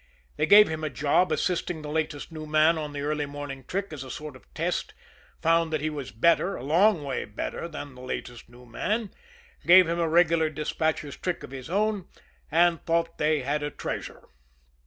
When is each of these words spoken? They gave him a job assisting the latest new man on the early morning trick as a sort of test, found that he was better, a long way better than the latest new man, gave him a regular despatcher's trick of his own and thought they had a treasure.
They 0.35 0.47
gave 0.47 0.67
him 0.67 0.83
a 0.83 0.89
job 0.89 1.31
assisting 1.31 1.83
the 1.83 1.91
latest 1.91 2.31
new 2.31 2.47
man 2.47 2.75
on 2.75 2.91
the 2.91 3.01
early 3.01 3.27
morning 3.27 3.63
trick 3.65 3.93
as 3.93 4.03
a 4.03 4.09
sort 4.09 4.35
of 4.35 4.51
test, 4.55 4.95
found 5.43 5.71
that 5.71 5.79
he 5.79 5.91
was 5.91 6.09
better, 6.11 6.55
a 6.55 6.63
long 6.63 7.03
way 7.03 7.23
better 7.23 7.67
than 7.67 7.93
the 7.93 8.01
latest 8.01 8.49
new 8.49 8.65
man, 8.65 9.11
gave 9.63 9.87
him 9.87 9.99
a 9.99 10.09
regular 10.09 10.49
despatcher's 10.49 11.15
trick 11.17 11.43
of 11.43 11.51
his 11.51 11.69
own 11.69 12.07
and 12.49 12.83
thought 12.83 13.19
they 13.19 13.41
had 13.41 13.61
a 13.61 13.69
treasure. 13.69 14.27